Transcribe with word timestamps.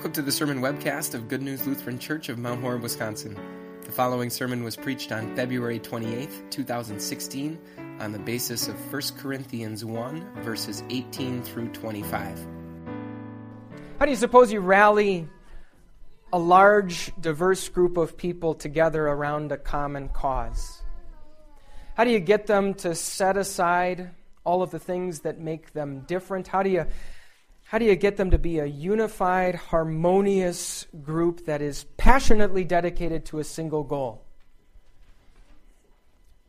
Welcome 0.00 0.12
to 0.12 0.22
the 0.22 0.32
sermon 0.32 0.62
webcast 0.62 1.12
of 1.12 1.28
Good 1.28 1.42
News 1.42 1.66
Lutheran 1.66 1.98
Church 1.98 2.30
of 2.30 2.38
Mount 2.38 2.62
Horeb, 2.62 2.80
Wisconsin. 2.82 3.38
The 3.84 3.92
following 3.92 4.30
sermon 4.30 4.64
was 4.64 4.74
preached 4.74 5.12
on 5.12 5.36
February 5.36 5.78
28th, 5.78 6.48
2016, 6.48 7.58
on 7.98 8.10
the 8.10 8.18
basis 8.18 8.66
of 8.66 8.76
1 8.90 9.02
Corinthians 9.18 9.84
1, 9.84 10.42
verses 10.42 10.82
18 10.88 11.42
through 11.42 11.68
25. 11.68 12.46
How 13.98 14.06
do 14.06 14.10
you 14.10 14.16
suppose 14.16 14.50
you 14.50 14.60
rally 14.60 15.28
a 16.32 16.38
large, 16.38 17.12
diverse 17.20 17.68
group 17.68 17.98
of 17.98 18.16
people 18.16 18.54
together 18.54 19.06
around 19.06 19.52
a 19.52 19.58
common 19.58 20.08
cause? 20.08 20.80
How 21.94 22.04
do 22.04 22.10
you 22.10 22.20
get 22.20 22.46
them 22.46 22.72
to 22.76 22.94
set 22.94 23.36
aside 23.36 24.12
all 24.44 24.62
of 24.62 24.70
the 24.70 24.78
things 24.78 25.20
that 25.20 25.38
make 25.38 25.74
them 25.74 26.04
different? 26.06 26.48
How 26.48 26.62
do 26.62 26.70
you 26.70 26.86
how 27.70 27.78
do 27.78 27.84
you 27.84 27.94
get 27.94 28.16
them 28.16 28.32
to 28.32 28.38
be 28.38 28.58
a 28.58 28.66
unified, 28.66 29.54
harmonious 29.54 30.88
group 31.04 31.44
that 31.44 31.62
is 31.62 31.84
passionately 31.96 32.64
dedicated 32.64 33.24
to 33.24 33.38
a 33.38 33.44
single 33.44 33.84
goal? 33.84 34.24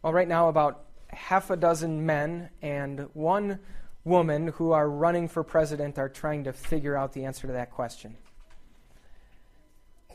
Well, 0.01 0.13
right 0.13 0.27
now, 0.27 0.49
about 0.49 0.85
half 1.09 1.51
a 1.51 1.55
dozen 1.55 2.07
men 2.07 2.49
and 2.63 3.01
one 3.13 3.59
woman 4.03 4.47
who 4.47 4.71
are 4.71 4.89
running 4.89 5.27
for 5.27 5.43
president 5.43 5.99
are 5.99 6.09
trying 6.09 6.45
to 6.45 6.53
figure 6.53 6.97
out 6.97 7.13
the 7.13 7.25
answer 7.25 7.45
to 7.45 7.53
that 7.53 7.69
question. 7.69 8.17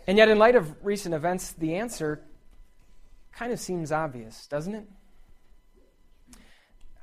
And 0.09 0.19
yet, 0.19 0.29
in 0.29 0.41
light 0.41 0.57
of 0.57 0.75
recent 0.85 1.15
events, 1.15 1.53
the 1.53 1.77
answer 1.77 2.21
kind 3.31 3.53
of 3.53 3.61
seems 3.61 3.93
obvious, 3.93 4.49
doesn't 4.49 4.75
it? 4.75 4.89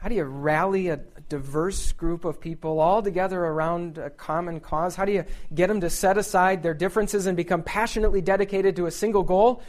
How 0.04 0.10
do 0.10 0.16
you 0.16 0.26
rally 0.26 0.90
a 0.90 0.98
diverse 1.30 1.94
group 1.94 2.26
of 2.26 2.42
people 2.42 2.82
all 2.82 3.02
together 3.02 3.40
around 3.40 3.98
a 3.98 4.10
common 4.10 4.60
cause? 4.60 4.98
How 4.98 5.06
do 5.06 5.14
you 5.14 5.24
get 5.56 5.68
them 5.68 5.80
to 5.80 5.90
set 5.90 6.18
aside 6.18 6.62
their 6.62 6.74
differences 6.74 7.26
and 7.26 7.38
become 7.38 7.64
passionately 7.64 8.20
dedicated 8.20 8.76
to 8.76 8.86
a 8.86 8.92
single 8.92 9.24
goal? 9.24 9.64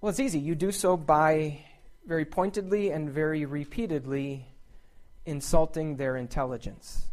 Well, 0.00 0.10
it's 0.10 0.20
easy. 0.20 0.38
You 0.38 0.54
do 0.54 0.70
so 0.70 0.96
by 0.96 1.58
very 2.06 2.24
pointedly 2.24 2.90
and 2.90 3.10
very 3.10 3.46
repeatedly 3.46 4.46
insulting 5.26 5.96
their 5.96 6.16
intelligence. 6.16 7.08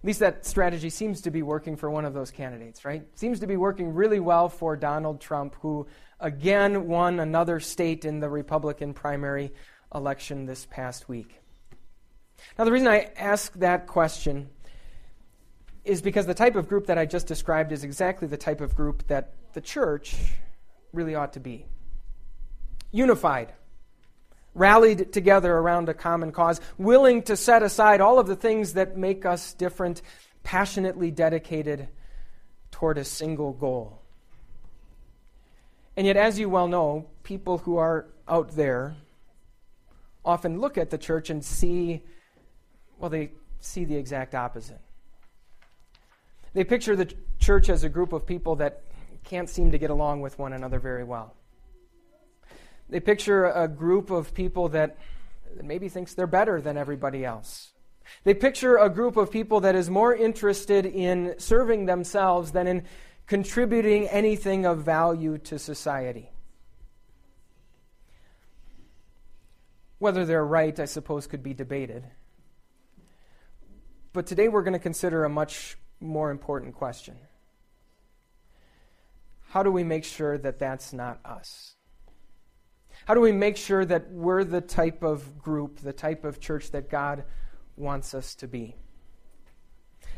At 0.00 0.06
least 0.06 0.20
that 0.20 0.46
strategy 0.46 0.88
seems 0.88 1.20
to 1.22 1.30
be 1.30 1.42
working 1.42 1.76
for 1.76 1.90
one 1.90 2.06
of 2.06 2.14
those 2.14 2.30
candidates, 2.30 2.86
right? 2.86 3.06
Seems 3.18 3.40
to 3.40 3.46
be 3.46 3.58
working 3.58 3.92
really 3.92 4.18
well 4.18 4.48
for 4.48 4.74
Donald 4.74 5.20
Trump, 5.20 5.56
who 5.60 5.86
again 6.18 6.88
won 6.88 7.20
another 7.20 7.60
state 7.60 8.06
in 8.06 8.18
the 8.18 8.30
Republican 8.30 8.94
primary 8.94 9.52
election 9.94 10.46
this 10.46 10.66
past 10.70 11.06
week. 11.06 11.40
Now, 12.58 12.64
the 12.64 12.72
reason 12.72 12.88
I 12.88 13.10
ask 13.14 13.52
that 13.58 13.86
question 13.86 14.48
is 15.84 16.00
because 16.00 16.24
the 16.24 16.32
type 16.32 16.56
of 16.56 16.66
group 16.66 16.86
that 16.86 16.96
I 16.96 17.04
just 17.04 17.26
described 17.26 17.70
is 17.70 17.84
exactly 17.84 18.26
the 18.26 18.38
type 18.38 18.62
of 18.62 18.74
group 18.74 19.06
that 19.08 19.34
the 19.52 19.60
church 19.60 20.16
really 20.94 21.14
ought 21.14 21.34
to 21.34 21.40
be 21.40 21.66
unified, 22.90 23.52
rallied 24.54 25.12
together 25.12 25.52
around 25.52 25.88
a 25.88 25.94
common 25.94 26.32
cause, 26.32 26.60
willing 26.78 27.22
to 27.22 27.36
set 27.36 27.62
aside 27.62 28.00
all 28.00 28.18
of 28.18 28.26
the 28.26 28.36
things 28.36 28.74
that 28.74 28.96
make 28.96 29.24
us 29.24 29.54
different, 29.54 30.02
passionately 30.42 31.10
dedicated 31.10 31.88
toward 32.70 32.98
a 32.98 33.04
single 33.04 33.52
goal. 33.52 34.00
And 35.96 36.06
yet, 36.06 36.16
as 36.16 36.38
you 36.38 36.48
well 36.48 36.68
know, 36.68 37.06
people 37.22 37.58
who 37.58 37.76
are 37.76 38.06
out 38.28 38.56
there 38.56 38.94
often 40.24 40.60
look 40.60 40.78
at 40.78 40.90
the 40.90 40.98
church 40.98 41.30
and 41.30 41.44
see, 41.44 42.02
well, 42.98 43.10
they 43.10 43.30
see 43.60 43.84
the 43.84 43.96
exact 43.96 44.34
opposite. 44.34 44.80
They 46.54 46.64
picture 46.64 46.96
the 46.96 47.12
church 47.38 47.68
as 47.68 47.84
a 47.84 47.88
group 47.88 48.12
of 48.12 48.26
people 48.26 48.56
that 48.56 48.82
can't 49.24 49.48
seem 49.48 49.70
to 49.72 49.78
get 49.78 49.90
along 49.90 50.20
with 50.20 50.38
one 50.38 50.52
another 50.52 50.78
very 50.78 51.04
well. 51.04 51.34
They 52.90 53.00
picture 53.00 53.46
a 53.46 53.68
group 53.68 54.10
of 54.10 54.34
people 54.34 54.68
that 54.70 54.98
maybe 55.62 55.88
thinks 55.88 56.14
they're 56.14 56.26
better 56.26 56.60
than 56.60 56.76
everybody 56.76 57.24
else. 57.24 57.72
They 58.24 58.34
picture 58.34 58.76
a 58.76 58.90
group 58.90 59.16
of 59.16 59.30
people 59.30 59.60
that 59.60 59.76
is 59.76 59.88
more 59.88 60.14
interested 60.14 60.84
in 60.84 61.36
serving 61.38 61.86
themselves 61.86 62.50
than 62.50 62.66
in 62.66 62.84
contributing 63.26 64.08
anything 64.08 64.66
of 64.66 64.78
value 64.78 65.38
to 65.38 65.58
society. 65.58 66.30
Whether 69.98 70.24
they're 70.24 70.44
right, 70.44 70.78
I 70.80 70.86
suppose, 70.86 71.28
could 71.28 71.42
be 71.42 71.54
debated. 71.54 72.04
But 74.12 74.26
today 74.26 74.48
we're 74.48 74.64
going 74.64 74.72
to 74.72 74.80
consider 74.80 75.24
a 75.24 75.28
much 75.28 75.78
more 76.00 76.32
important 76.32 76.74
question. 76.74 77.16
How 79.50 79.62
do 79.62 79.70
we 79.70 79.84
make 79.84 80.04
sure 80.04 80.36
that 80.38 80.58
that's 80.58 80.92
not 80.92 81.20
us? 81.24 81.76
How 83.06 83.14
do 83.14 83.20
we 83.20 83.32
make 83.32 83.56
sure 83.56 83.84
that 83.84 84.10
we're 84.10 84.44
the 84.44 84.60
type 84.60 85.02
of 85.02 85.38
group, 85.38 85.80
the 85.80 85.92
type 85.92 86.24
of 86.24 86.40
church 86.40 86.70
that 86.72 86.90
God 86.90 87.24
wants 87.76 88.14
us 88.14 88.34
to 88.36 88.48
be? 88.48 88.76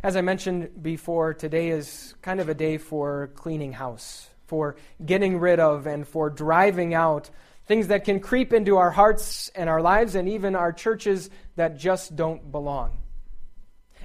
As 0.02 0.16
I 0.16 0.20
mentioned 0.20 0.82
before, 0.82 1.32
today 1.32 1.68
is 1.68 2.14
kind 2.22 2.40
of 2.40 2.48
a 2.48 2.54
day 2.54 2.76
for 2.76 3.30
cleaning 3.36 3.72
house, 3.72 4.28
for 4.46 4.76
getting 5.04 5.38
rid 5.38 5.60
of 5.60 5.86
and 5.86 6.06
for 6.06 6.28
driving 6.28 6.92
out 6.92 7.30
things 7.66 7.86
that 7.88 8.04
can 8.04 8.18
creep 8.18 8.52
into 8.52 8.76
our 8.76 8.90
hearts 8.90 9.48
and 9.54 9.70
our 9.70 9.80
lives 9.80 10.16
and 10.16 10.28
even 10.28 10.56
our 10.56 10.72
churches 10.72 11.30
that 11.54 11.78
just 11.78 12.16
don't 12.16 12.50
belong. 12.50 12.98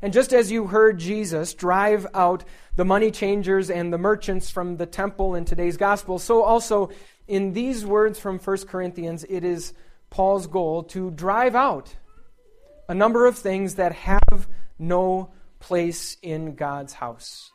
And 0.01 0.13
just 0.13 0.31
as 0.31 0.51
you 0.51 0.67
heard 0.67 0.99
Jesus 0.99 1.55
drive 1.55 2.05
out 2.13 2.44
the 2.75 2.85
money 2.85 3.09
changers 3.09 3.71
and 3.71 3.91
the 3.91 3.97
merchants 3.97 4.51
from 4.51 4.77
the 4.77 4.85
temple 4.85 5.33
in 5.33 5.45
today's 5.45 5.77
gospel, 5.77 6.19
so 6.19 6.44
also 6.44 6.91
in 7.27 7.53
these 7.53 7.85
words 7.85 8.19
from 8.19 8.39
1 8.39 8.57
Corinthians, 8.67 9.25
it 9.27 9.43
is 9.43 9.73
Paul's 10.09 10.47
goal 10.47 10.83
to 10.83 11.11
drive 11.11 11.55
out 11.55 11.95
a 12.88 12.93
number 12.93 13.25
of 13.25 13.38
things 13.38 13.75
that 13.75 13.91
have 13.91 14.47
no 14.79 15.31
place 15.59 16.17
in 16.21 16.55
God's 16.55 16.93
house. 16.93 17.51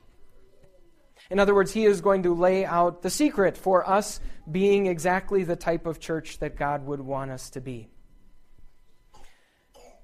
In 1.30 1.38
other 1.38 1.54
words, 1.54 1.72
he 1.72 1.86
is 1.86 2.02
going 2.02 2.24
to 2.24 2.34
lay 2.34 2.66
out 2.66 3.00
the 3.00 3.08
secret 3.08 3.56
for 3.56 3.88
us 3.88 4.20
being 4.50 4.86
exactly 4.86 5.44
the 5.44 5.56
type 5.56 5.86
of 5.86 5.98
church 5.98 6.38
that 6.40 6.56
God 6.56 6.84
would 6.84 7.00
want 7.00 7.30
us 7.30 7.48
to 7.50 7.60
be. 7.60 7.88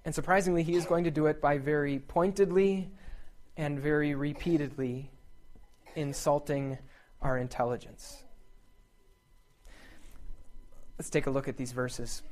And 0.06 0.14
surprisingly, 0.14 0.62
he 0.62 0.74
is 0.74 0.86
going 0.86 1.04
to 1.04 1.10
do 1.10 1.26
it 1.26 1.42
by 1.42 1.58
very 1.58 1.98
pointedly 1.98 2.90
and 3.58 3.78
very 3.78 4.14
repeatedly 4.14 5.10
insulting 5.96 6.78
our 7.20 7.36
intelligence. 7.36 8.22
Let's 10.98 11.10
take 11.10 11.26
a 11.28 11.30
look 11.30 11.46
at 11.46 11.56
these 11.56 11.72
verses. 11.72 12.22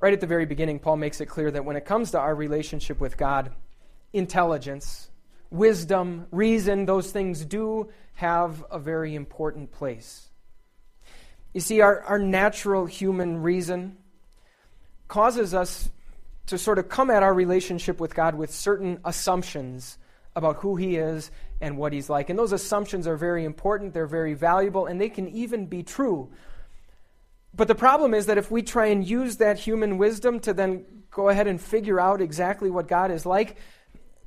Right 0.00 0.12
at 0.12 0.20
the 0.20 0.26
very 0.26 0.46
beginning, 0.46 0.80
Paul 0.80 0.96
makes 0.96 1.20
it 1.20 1.26
clear 1.26 1.50
that 1.52 1.64
when 1.64 1.76
it 1.76 1.84
comes 1.84 2.10
to 2.10 2.18
our 2.18 2.34
relationship 2.34 3.00
with 3.00 3.16
God, 3.16 3.52
intelligence, 4.12 5.08
wisdom, 5.50 6.26
reason, 6.32 6.86
those 6.86 7.12
things 7.12 7.44
do 7.44 7.88
have 8.14 8.64
a 8.70 8.80
very 8.80 9.14
important 9.14 9.70
place. 9.70 10.28
You 11.54 11.60
see, 11.60 11.80
our, 11.82 12.00
our 12.00 12.18
natural 12.18 12.86
human 12.86 13.42
reason 13.42 13.96
causes 15.06 15.54
us 15.54 15.88
to 16.46 16.58
sort 16.58 16.78
of 16.78 16.88
come 16.88 17.10
at 17.10 17.22
our 17.22 17.32
relationship 17.32 18.00
with 18.00 18.14
God 18.14 18.34
with 18.34 18.52
certain 18.52 18.98
assumptions 19.04 19.98
about 20.34 20.56
who 20.56 20.74
He 20.74 20.96
is 20.96 21.30
and 21.60 21.76
what 21.76 21.92
He's 21.92 22.10
like. 22.10 22.28
And 22.28 22.36
those 22.36 22.52
assumptions 22.52 23.06
are 23.06 23.16
very 23.16 23.44
important, 23.44 23.94
they're 23.94 24.06
very 24.06 24.34
valuable, 24.34 24.86
and 24.86 25.00
they 25.00 25.10
can 25.10 25.28
even 25.28 25.66
be 25.66 25.84
true. 25.84 26.28
But 27.54 27.68
the 27.68 27.74
problem 27.74 28.14
is 28.14 28.26
that 28.26 28.38
if 28.38 28.50
we 28.50 28.62
try 28.62 28.86
and 28.86 29.06
use 29.06 29.36
that 29.36 29.58
human 29.58 29.98
wisdom 29.98 30.40
to 30.40 30.54
then 30.54 30.84
go 31.10 31.28
ahead 31.28 31.46
and 31.46 31.60
figure 31.60 32.00
out 32.00 32.22
exactly 32.22 32.70
what 32.70 32.88
God 32.88 33.10
is 33.10 33.26
like, 33.26 33.56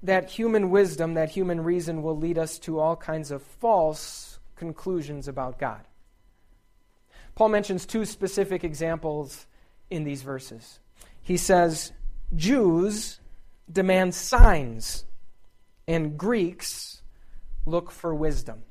that 0.03 0.29
human 0.29 0.69
wisdom, 0.69 1.15
that 1.15 1.31
human 1.31 1.63
reason 1.63 2.03
will 2.03 2.17
lead 2.17 2.37
us 2.37 2.59
to 2.59 2.79
all 2.79 2.95
kinds 2.95 3.31
of 3.31 3.41
false 3.41 4.39
conclusions 4.55 5.27
about 5.27 5.57
God. 5.57 5.81
Paul 7.33 7.49
mentions 7.49 7.85
two 7.85 8.05
specific 8.05 8.63
examples 8.63 9.47
in 9.89 10.03
these 10.03 10.21
verses. 10.21 10.79
He 11.21 11.37
says, 11.37 11.91
Jews 12.35 13.19
demand 13.71 14.13
signs, 14.13 15.05
and 15.87 16.17
Greeks 16.17 17.01
look 17.65 17.91
for 17.91 18.13
wisdom. 18.13 18.63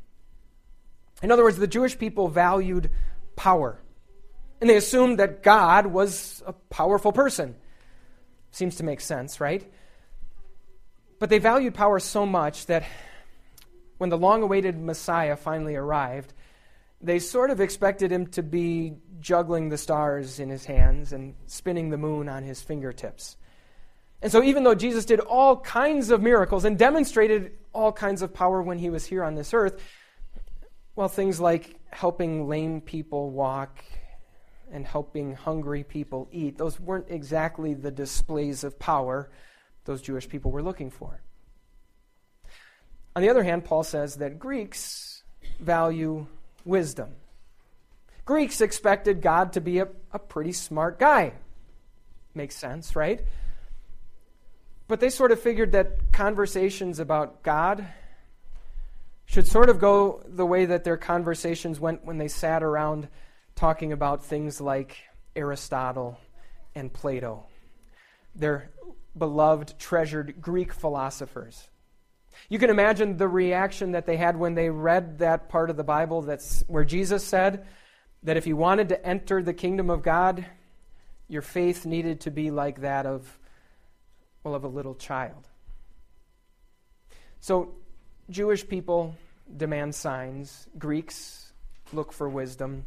In 1.22 1.30
other 1.30 1.44
words, 1.44 1.58
the 1.58 1.66
Jewish 1.66 1.98
people 1.98 2.28
valued 2.28 2.90
power, 3.36 3.80
and 4.60 4.70
they 4.70 4.76
assumed 4.76 5.18
that 5.18 5.42
God 5.42 5.86
was 5.86 6.42
a 6.46 6.52
powerful 6.52 7.12
person. 7.12 7.56
Seems 8.50 8.76
to 8.76 8.84
make 8.84 9.00
sense, 9.00 9.40
right? 9.40 9.68
But 11.18 11.30
they 11.30 11.38
valued 11.38 11.74
power 11.74 11.98
so 11.98 12.24
much 12.24 12.66
that 12.66 12.84
when 13.98 14.10
the 14.10 14.18
long 14.18 14.42
awaited 14.42 14.78
Messiah 14.78 15.36
finally 15.36 15.76
arrived, 15.76 16.32
they 17.00 17.18
sort 17.18 17.50
of 17.50 17.60
expected 17.60 18.10
him 18.10 18.26
to 18.28 18.42
be 18.42 18.94
juggling 19.20 19.68
the 19.68 19.78
stars 19.78 20.40
in 20.40 20.48
his 20.48 20.64
hands 20.64 21.12
and 21.12 21.34
spinning 21.46 21.90
the 21.90 21.98
moon 21.98 22.28
on 22.28 22.42
his 22.42 22.62
fingertips. 22.62 23.36
And 24.22 24.32
so, 24.32 24.42
even 24.42 24.64
though 24.64 24.74
Jesus 24.74 25.04
did 25.04 25.20
all 25.20 25.58
kinds 25.58 26.10
of 26.10 26.22
miracles 26.22 26.64
and 26.64 26.78
demonstrated 26.78 27.52
all 27.74 27.92
kinds 27.92 28.22
of 28.22 28.32
power 28.32 28.62
when 28.62 28.78
he 28.78 28.88
was 28.88 29.04
here 29.04 29.22
on 29.22 29.34
this 29.34 29.52
earth, 29.52 29.80
well, 30.96 31.08
things 31.08 31.40
like 31.40 31.78
helping 31.90 32.48
lame 32.48 32.80
people 32.80 33.30
walk 33.30 33.84
and 34.74 34.84
helping 34.84 35.34
hungry 35.34 35.84
people 35.84 36.28
eat, 36.32 36.58
those 36.58 36.80
weren't 36.80 37.06
exactly 37.08 37.74
the 37.74 37.92
displays 37.92 38.64
of 38.64 38.76
power 38.78 39.30
those 39.84 40.02
Jewish 40.02 40.28
people 40.28 40.50
were 40.50 40.62
looking 40.62 40.90
for. 40.90 41.20
On 43.14 43.22
the 43.22 43.30
other 43.30 43.44
hand, 43.44 43.64
Paul 43.64 43.84
says 43.84 44.16
that 44.16 44.40
Greeks 44.40 45.22
value 45.60 46.26
wisdom. 46.64 47.10
Greeks 48.24 48.60
expected 48.60 49.22
God 49.22 49.52
to 49.52 49.60
be 49.60 49.78
a, 49.78 49.88
a 50.12 50.18
pretty 50.18 50.52
smart 50.52 50.98
guy. 50.98 51.34
Makes 52.34 52.56
sense, 52.56 52.96
right? 52.96 53.24
But 54.88 54.98
they 54.98 55.10
sort 55.10 55.30
of 55.30 55.38
figured 55.38 55.72
that 55.72 56.12
conversations 56.12 56.98
about 56.98 57.44
God 57.44 57.86
should 59.26 59.46
sort 59.46 59.68
of 59.68 59.78
go 59.78 60.22
the 60.26 60.44
way 60.44 60.64
that 60.64 60.82
their 60.82 60.96
conversations 60.96 61.78
went 61.78 62.04
when 62.04 62.18
they 62.18 62.28
sat 62.28 62.62
around 62.62 63.08
talking 63.54 63.92
about 63.92 64.24
things 64.24 64.60
like 64.60 64.96
Aristotle 65.36 66.18
and 66.74 66.92
Plato, 66.92 67.46
their 68.34 68.70
beloved, 69.16 69.78
treasured 69.78 70.40
Greek 70.40 70.72
philosophers. 70.72 71.68
You 72.48 72.58
can 72.58 72.70
imagine 72.70 73.16
the 73.16 73.28
reaction 73.28 73.92
that 73.92 74.06
they 74.06 74.16
had 74.16 74.36
when 74.36 74.54
they 74.54 74.70
read 74.70 75.18
that 75.18 75.48
part 75.48 75.70
of 75.70 75.76
the 75.76 75.84
Bible 75.84 76.22
that's 76.22 76.64
where 76.66 76.84
Jesus 76.84 77.24
said 77.24 77.66
that 78.24 78.36
if 78.36 78.46
you 78.46 78.56
wanted 78.56 78.88
to 78.88 79.06
enter 79.06 79.42
the 79.42 79.54
kingdom 79.54 79.88
of 79.88 80.02
God, 80.02 80.44
your 81.28 81.42
faith 81.42 81.86
needed 81.86 82.20
to 82.22 82.30
be 82.30 82.50
like 82.50 82.80
that 82.80 83.06
of 83.06 83.38
well 84.42 84.54
of 84.54 84.64
a 84.64 84.68
little 84.68 84.94
child. 84.94 85.48
So 87.40 87.74
Jewish 88.30 88.66
people 88.66 89.14
demand 89.56 89.94
signs, 89.94 90.66
Greeks 90.78 91.52
look 91.92 92.12
for 92.12 92.28
wisdom. 92.28 92.84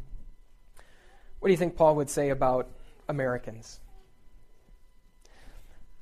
What 1.40 1.48
do 1.48 1.52
you 1.52 1.56
think 1.58 1.76
Paul 1.76 1.96
would 1.96 2.10
say 2.10 2.30
about 2.30 2.68
Americans? 3.08 3.80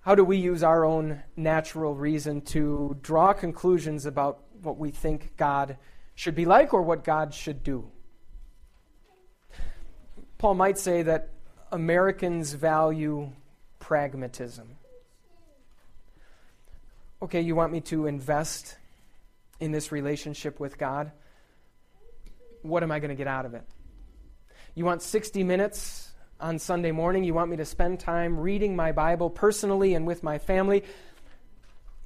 How 0.00 0.14
do 0.14 0.24
we 0.24 0.36
use 0.36 0.62
our 0.62 0.84
own 0.84 1.22
natural 1.36 1.94
reason 1.94 2.40
to 2.42 2.96
draw 3.02 3.32
conclusions 3.32 4.06
about 4.06 4.40
what 4.62 4.78
we 4.78 4.90
think 4.90 5.36
God 5.36 5.76
should 6.14 6.34
be 6.34 6.44
like 6.44 6.72
or 6.72 6.82
what 6.82 7.04
God 7.04 7.34
should 7.34 7.62
do? 7.62 7.90
Paul 10.38 10.54
might 10.54 10.78
say 10.78 11.02
that 11.02 11.30
Americans 11.72 12.52
value 12.52 13.30
pragmatism. 13.78 14.76
Okay, 17.20 17.40
you 17.40 17.54
want 17.54 17.72
me 17.72 17.80
to 17.80 18.06
invest 18.06 18.76
in 19.58 19.72
this 19.72 19.90
relationship 19.90 20.60
with 20.60 20.78
God? 20.78 21.10
What 22.62 22.82
am 22.82 22.92
I 22.92 23.00
going 23.00 23.08
to 23.08 23.16
get 23.16 23.26
out 23.26 23.44
of 23.44 23.54
it? 23.54 23.64
You 24.76 24.84
want 24.84 25.00
60 25.00 25.42
minutes 25.42 26.12
on 26.38 26.58
Sunday 26.58 26.92
morning? 26.92 27.24
You 27.24 27.32
want 27.32 27.50
me 27.50 27.56
to 27.56 27.64
spend 27.64 27.98
time 27.98 28.38
reading 28.38 28.76
my 28.76 28.92
Bible 28.92 29.30
personally 29.30 29.94
and 29.94 30.06
with 30.06 30.22
my 30.22 30.36
family? 30.36 30.84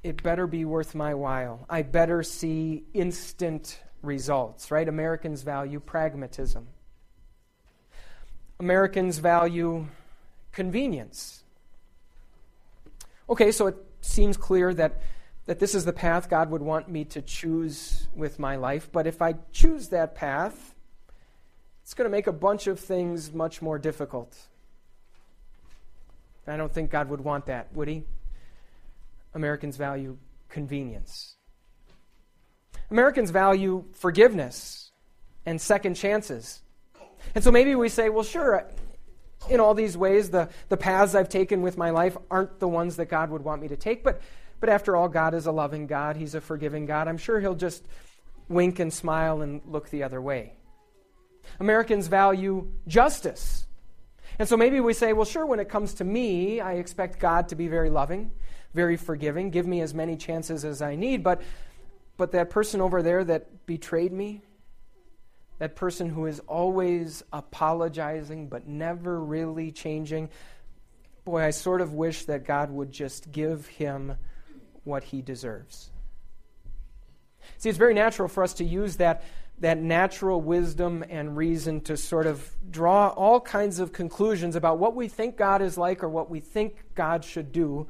It 0.03 0.23
better 0.23 0.47
be 0.47 0.63
worth 0.63 0.95
my 0.95 1.13
while. 1.13 1.65
I 1.69 1.81
better 1.81 2.23
see 2.23 2.85
instant 2.93 3.77
results, 4.01 4.71
right? 4.71 4.87
Americans 4.87 5.41
value 5.41 5.81
pragmatism. 5.81 6.65
Americans 8.57 9.17
value 9.17 9.87
convenience. 10.53 11.43
Okay, 13.29 13.51
so 13.51 13.67
it 13.67 13.75
seems 13.99 14.37
clear 14.37 14.73
that, 14.75 15.01
that 15.45 15.59
this 15.59 15.75
is 15.75 15.83
the 15.83 15.91
path 15.91 16.29
God 16.29 16.49
would 16.51 16.61
want 16.61 16.87
me 16.87 17.03
to 17.03 17.21
choose 17.21 18.07
with 18.15 18.39
my 18.39 18.55
life, 18.55 18.89
but 18.93 19.07
if 19.07 19.21
I 19.21 19.35
choose 19.51 19.89
that 19.89 20.15
path, 20.15 20.70
it's 21.91 21.97
going 21.97 22.09
to 22.09 22.09
make 22.09 22.27
a 22.27 22.31
bunch 22.31 22.67
of 22.67 22.79
things 22.79 23.33
much 23.33 23.61
more 23.61 23.77
difficult. 23.77 24.33
I 26.47 26.55
don't 26.55 26.73
think 26.73 26.89
God 26.89 27.09
would 27.09 27.19
want 27.19 27.47
that, 27.47 27.67
would 27.73 27.89
He? 27.89 28.03
Americans 29.33 29.75
value 29.75 30.15
convenience. 30.47 31.35
Americans 32.91 33.29
value 33.29 33.83
forgiveness 33.91 34.91
and 35.45 35.59
second 35.59 35.95
chances. 35.95 36.61
And 37.35 37.43
so 37.43 37.51
maybe 37.51 37.75
we 37.75 37.89
say, 37.89 38.07
well, 38.07 38.23
sure, 38.23 38.65
in 39.49 39.59
all 39.59 39.73
these 39.73 39.97
ways, 39.97 40.29
the, 40.29 40.47
the 40.69 40.77
paths 40.77 41.13
I've 41.13 41.27
taken 41.27 41.61
with 41.61 41.77
my 41.77 41.89
life 41.89 42.15
aren't 42.29 42.57
the 42.61 42.69
ones 42.69 42.95
that 42.95 43.07
God 43.07 43.31
would 43.31 43.43
want 43.43 43.61
me 43.61 43.67
to 43.67 43.75
take. 43.75 44.01
But, 44.01 44.21
but 44.61 44.69
after 44.69 44.95
all, 44.95 45.09
God 45.09 45.33
is 45.33 45.45
a 45.45 45.51
loving 45.51 45.87
God, 45.87 46.15
He's 46.15 46.35
a 46.35 46.39
forgiving 46.39 46.85
God. 46.85 47.09
I'm 47.09 47.17
sure 47.17 47.41
He'll 47.41 47.53
just 47.53 47.85
wink 48.47 48.79
and 48.79 48.93
smile 48.93 49.41
and 49.41 49.59
look 49.67 49.89
the 49.89 50.03
other 50.03 50.21
way. 50.21 50.53
Americans 51.59 52.07
value 52.07 52.71
justice. 52.87 53.65
And 54.39 54.47
so 54.47 54.57
maybe 54.57 54.79
we 54.79 54.93
say, 54.93 55.13
well, 55.13 55.25
sure, 55.25 55.45
when 55.45 55.59
it 55.59 55.69
comes 55.69 55.95
to 55.95 56.03
me, 56.03 56.59
I 56.59 56.73
expect 56.73 57.19
God 57.19 57.49
to 57.49 57.55
be 57.55 57.67
very 57.67 57.89
loving, 57.89 58.31
very 58.73 58.97
forgiving, 58.97 59.51
give 59.51 59.67
me 59.67 59.81
as 59.81 59.93
many 59.93 60.15
chances 60.15 60.65
as 60.65 60.81
I 60.81 60.95
need. 60.95 61.23
But, 61.23 61.41
but 62.17 62.31
that 62.31 62.49
person 62.49 62.81
over 62.81 63.03
there 63.03 63.23
that 63.23 63.65
betrayed 63.65 64.11
me, 64.11 64.41
that 65.59 65.75
person 65.75 66.09
who 66.09 66.25
is 66.25 66.39
always 66.47 67.23
apologizing 67.31 68.47
but 68.47 68.67
never 68.67 69.21
really 69.21 69.71
changing, 69.71 70.29
boy, 71.23 71.43
I 71.43 71.51
sort 71.51 71.81
of 71.81 71.93
wish 71.93 72.25
that 72.25 72.45
God 72.45 72.71
would 72.71 72.91
just 72.91 73.31
give 73.31 73.67
him 73.67 74.15
what 74.83 75.03
he 75.03 75.21
deserves. 75.21 75.91
See, 77.57 77.69
it's 77.69 77.77
very 77.77 77.93
natural 77.93 78.27
for 78.27 78.43
us 78.43 78.53
to 78.55 78.63
use 78.63 78.97
that, 78.97 79.23
that 79.61 79.77
natural 79.77 80.41
wisdom 80.41 81.05
and 81.07 81.37
reason 81.37 81.81
to 81.81 81.95
sort 81.95 82.25
of 82.25 82.49
draw 82.69 83.09
all 83.09 83.39
kinds 83.39 83.79
of 83.79 83.93
conclusions 83.93 84.55
about 84.55 84.79
what 84.79 84.95
we 84.95 85.07
think 85.07 85.37
God 85.37 85.61
is 85.61 85.77
like 85.77 86.03
or 86.03 86.09
what 86.09 86.29
we 86.31 86.39
think 86.39 86.83
God 86.95 87.23
should 87.23 87.51
do. 87.51 87.87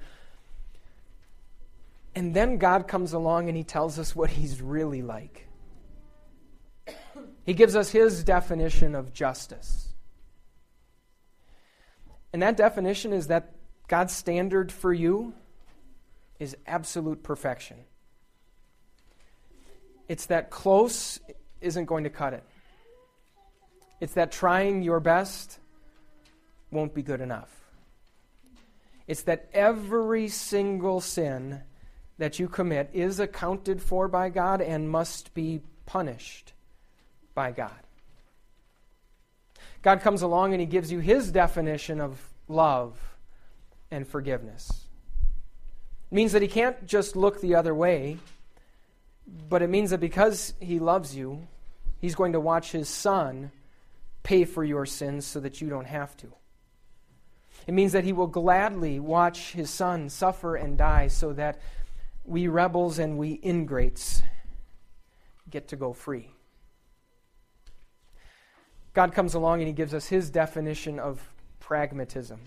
And 2.14 2.34
then 2.34 2.58
God 2.58 2.90
comes 2.90 3.14
along 3.14 3.48
and 3.48 3.58
he 3.58 3.64
tells 3.64 3.98
us 3.98 4.14
what 4.14 4.30
he's 4.30 4.62
really 4.62 5.02
like. 5.02 5.48
He 7.46 7.54
gives 7.54 7.76
us 7.76 7.90
his 7.90 8.24
definition 8.26 8.94
of 8.94 9.14
justice. 9.14 9.94
And 12.34 12.42
that 12.42 12.58
definition 12.58 13.14
is 13.14 13.28
that 13.28 13.54
God's 13.88 14.14
standard 14.14 14.74
for 14.74 14.94
you 14.94 15.34
is 16.38 16.56
absolute 16.68 17.24
perfection. 17.24 17.78
It's 20.10 20.26
that 20.26 20.50
close 20.50 21.20
isn't 21.62 21.86
going 21.86 22.04
to 22.04 22.10
cut 22.10 22.34
it. 22.34 22.44
It's 24.00 24.14
that 24.14 24.32
trying 24.32 24.82
your 24.82 25.00
best 25.00 25.60
won't 26.72 26.94
be 26.94 27.04
good 27.04 27.22
enough. 27.22 27.50
It's 29.08 29.24
that 29.24 29.50
every 29.54 30.28
single 30.28 31.02
sin 31.02 31.62
that 32.18 32.40
you 32.40 32.48
commit 32.48 32.90
is 32.94 33.20
accounted 33.20 33.82
for 33.82 34.08
by 34.08 34.30
God 34.30 34.62
and 34.62 34.90
must 34.90 35.34
be 35.34 35.62
punished 35.86 36.54
by 37.34 37.52
God. 37.52 37.72
God 39.82 40.02
comes 40.02 40.22
along 40.22 40.54
and 40.54 40.62
he 40.62 40.68
gives 40.68 40.92
you 40.92 41.00
his 41.00 41.32
definition 41.32 42.00
of 42.00 42.22
love 42.48 43.00
and 43.90 44.08
forgiveness. 44.08 44.86
It 46.12 46.16
means 46.16 46.32
that 46.34 46.42
he 46.42 46.48
can't 46.48 46.86
just 46.86 47.16
look 47.16 47.42
the 47.42 47.56
other 47.56 47.74
way, 47.74 48.18
but 49.28 49.62
it 49.62 49.70
means 49.70 49.92
that 49.92 50.00
because 50.00 50.54
he 50.60 50.80
loves 50.80 51.16
you, 51.16 51.48
he's 52.00 52.16
going 52.16 52.34
to 52.34 52.40
watch 52.40 52.72
his 52.72 52.90
son 52.90 53.52
pay 54.24 54.46
for 54.46 54.64
your 54.64 54.86
sins 54.86 55.26
so 55.26 55.40
that 55.40 55.62
you 55.62 55.70
don't 55.70 55.88
have 55.88 56.16
to. 56.18 56.28
It 57.68 57.74
means 57.74 57.92
that 57.92 58.04
he 58.04 58.14
will 58.14 58.28
gladly 58.28 59.00
watch 59.00 59.52
his 59.52 59.70
son 59.70 60.10
suffer 60.10 60.56
and 60.56 60.78
die 60.78 61.08
so 61.08 61.34
that 61.34 61.60
we 62.26 62.48
rebels 62.48 63.00
and 63.00 63.18
we 63.18 63.40
ingrates 63.42 64.22
get 65.50 65.68
to 65.68 65.76
go 65.76 65.94
free. 65.94 66.32
God 68.94 69.14
comes 69.14 69.34
along 69.34 69.60
and 69.60 69.68
he 69.68 69.74
gives 69.74 69.94
us 69.94 70.08
his 70.08 70.30
definition 70.30 71.00
of 71.00 71.30
pragmatism. 71.60 72.40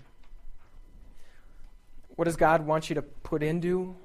What 2.09 2.25
does 2.25 2.35
God 2.35 2.65
want 2.65 2.89
you 2.89 2.95
to 2.95 3.01
put 3.01 3.41
into 3.41 3.95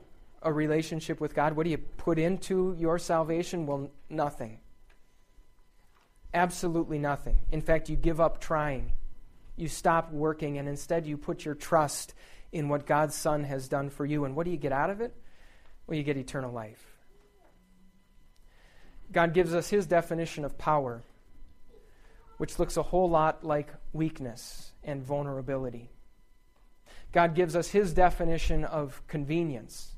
a 0.42 0.52
relationship 0.52 1.20
with 1.20 1.34
God? 1.34 1.54
What 1.54 1.64
do 1.64 1.70
you 1.70 1.78
put 1.78 2.18
into 2.18 2.74
your 2.78 2.98
salvation? 2.98 3.66
Well, 3.66 3.90
nothing. 4.08 4.60
Absolutely 6.32 6.98
nothing. 6.98 7.38
In 7.50 7.60
fact, 7.60 7.88
you 7.88 7.96
give 7.96 8.20
up 8.20 8.40
trying. 8.40 8.92
You 9.56 9.68
stop 9.68 10.12
working, 10.12 10.58
and 10.58 10.68
instead 10.68 11.06
you 11.06 11.16
put 11.16 11.44
your 11.44 11.54
trust 11.54 12.14
in 12.52 12.68
what 12.68 12.86
God's 12.86 13.14
Son 13.14 13.44
has 13.44 13.68
done 13.68 13.90
for 13.90 14.06
you. 14.06 14.24
And 14.24 14.34
what 14.34 14.44
do 14.44 14.50
you 14.50 14.56
get 14.56 14.72
out 14.72 14.90
of 14.90 15.00
it? 15.00 15.14
Well, 15.86 15.96
you 15.96 16.04
get 16.04 16.16
eternal 16.16 16.52
life. 16.52 16.84
God 19.12 19.34
gives 19.34 19.54
us 19.54 19.68
his 19.68 19.86
definition 19.86 20.44
of 20.44 20.56
power 20.56 21.02
which 22.40 22.58
looks 22.58 22.78
a 22.78 22.82
whole 22.82 23.10
lot 23.10 23.44
like 23.44 23.68
weakness 23.92 24.72
and 24.82 25.02
vulnerability. 25.02 25.90
God 27.12 27.34
gives 27.34 27.54
us 27.54 27.68
his 27.68 27.92
definition 27.92 28.64
of 28.64 29.02
convenience. 29.08 29.94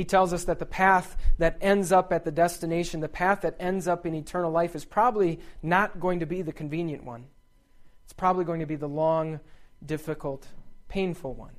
He 0.00 0.04
tells 0.06 0.32
us 0.32 0.44
that 0.44 0.58
the 0.58 0.64
path 0.64 1.14
that 1.36 1.58
ends 1.60 1.92
up 1.92 2.10
at 2.10 2.24
the 2.24 2.30
destination, 2.30 3.00
the 3.00 3.06
path 3.06 3.42
that 3.42 3.54
ends 3.60 3.86
up 3.86 4.06
in 4.06 4.14
eternal 4.14 4.50
life, 4.50 4.74
is 4.74 4.86
probably 4.86 5.40
not 5.62 6.00
going 6.00 6.20
to 6.20 6.26
be 6.26 6.40
the 6.40 6.54
convenient 6.54 7.04
one. 7.04 7.26
It's 8.04 8.14
probably 8.14 8.46
going 8.46 8.60
to 8.60 8.66
be 8.66 8.76
the 8.76 8.88
long, 8.88 9.40
difficult, 9.84 10.48
painful 10.88 11.34
one. 11.34 11.52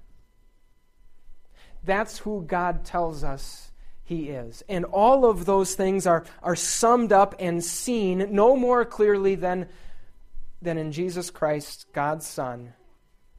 That's 1.83 2.17
who 2.17 2.41
God 2.41 2.83
tells 2.83 3.23
us 3.23 3.69
He 4.03 4.29
is. 4.29 4.63
And 4.67 4.85
all 4.85 5.29
of 5.29 5.45
those 5.45 5.75
things 5.75 6.07
are, 6.07 6.25
are 6.41 6.55
summed 6.55 7.11
up 7.11 7.35
and 7.37 7.63
seen 7.63 8.29
no 8.31 8.55
more 8.55 8.85
clearly 8.85 9.35
than, 9.35 9.67
than 10.63 10.79
in 10.79 10.91
Jesus 10.91 11.29
Christ, 11.29 11.85
God's 11.93 12.25
Son, 12.25 12.73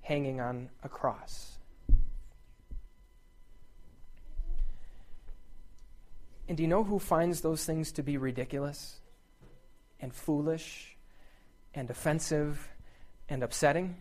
hanging 0.00 0.40
on 0.40 0.68
a 0.84 0.88
cross. 0.88 1.51
And 6.52 6.56
do 6.58 6.64
you 6.64 6.68
know 6.68 6.84
who 6.84 6.98
finds 6.98 7.40
those 7.40 7.64
things 7.64 7.92
to 7.92 8.02
be 8.02 8.18
ridiculous 8.18 9.00
and 10.00 10.12
foolish 10.12 10.98
and 11.72 11.88
offensive 11.88 12.68
and 13.26 13.42
upsetting? 13.42 13.96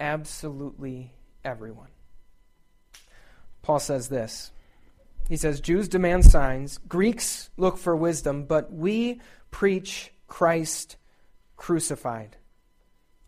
Absolutely 0.00 1.12
everyone. 1.44 1.90
Paul 3.62 3.78
says 3.78 4.08
this. 4.08 4.50
He 5.28 5.36
says, 5.36 5.60
Jews 5.60 5.86
demand 5.86 6.24
signs, 6.24 6.78
Greeks 6.78 7.50
look 7.56 7.78
for 7.78 7.94
wisdom, 7.94 8.46
but 8.46 8.72
we 8.72 9.20
preach 9.52 10.12
Christ 10.26 10.96
crucified, 11.56 12.34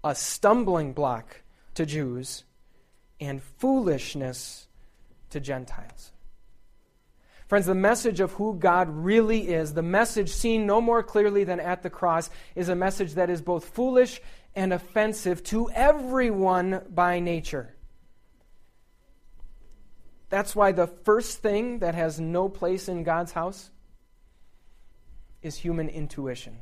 a 0.02 0.16
stumbling 0.16 0.94
block 0.94 1.42
to 1.76 1.86
Jews 1.86 2.42
and 3.20 3.40
foolishness 3.40 4.66
to 5.30 5.38
Gentiles. 5.38 6.10
Friends, 7.52 7.66
the 7.66 7.74
message 7.74 8.20
of 8.20 8.32
who 8.32 8.54
God 8.54 8.88
really 8.88 9.52
is, 9.52 9.74
the 9.74 9.82
message 9.82 10.30
seen 10.30 10.64
no 10.64 10.80
more 10.80 11.02
clearly 11.02 11.44
than 11.44 11.60
at 11.60 11.82
the 11.82 11.90
cross, 11.90 12.30
is 12.54 12.70
a 12.70 12.74
message 12.74 13.16
that 13.16 13.28
is 13.28 13.42
both 13.42 13.66
foolish 13.66 14.22
and 14.54 14.72
offensive 14.72 15.44
to 15.44 15.68
everyone 15.68 16.80
by 16.88 17.20
nature. 17.20 17.74
That's 20.30 20.56
why 20.56 20.72
the 20.72 20.86
first 20.86 21.40
thing 21.40 21.80
that 21.80 21.94
has 21.94 22.18
no 22.18 22.48
place 22.48 22.88
in 22.88 23.02
God's 23.02 23.32
house 23.32 23.70
is 25.42 25.54
human 25.54 25.90
intuition. 25.90 26.56